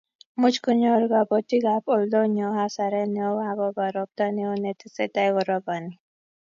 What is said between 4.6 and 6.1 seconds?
tesetai koroboni